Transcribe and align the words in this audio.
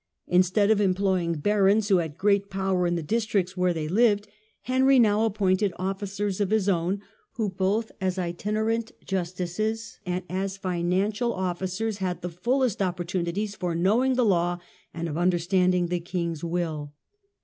Instead 0.25 0.71
of 0.71 0.81
employing 0.81 1.35
barons, 1.35 1.89
who 1.89 1.97
had 1.97 2.17
great 2.17 2.49
power 2.49 2.87
in 2.87 2.95
the 2.95 3.03
districts 3.03 3.55
where 3.55 3.71
they 3.71 3.87
lived, 3.87 4.27
Henry 4.61 4.97
now 4.97 5.25
appointed 5.25 5.73
officers 5.75 6.41
of 6.41 6.49
his 6.49 6.67
own, 6.67 7.03
who 7.33 7.51
both 7.51 7.91
as 8.01 8.17
itinerant 8.17 8.91
justices 9.05 9.99
and 10.03 10.23
as 10.27 10.57
financial 10.57 11.31
officers 11.35 11.97
had 11.99 12.23
the 12.23 12.29
fullest 12.29 12.81
opportunities 12.81 13.53
of 13.61 13.77
knowing 13.77 14.15
the 14.15 14.25
law 14.25 14.57
and 14.91 15.07
of 15.07 15.19
understanding 15.19 15.85
the 15.89 15.99
king's 15.99 16.43
will. 16.43 16.93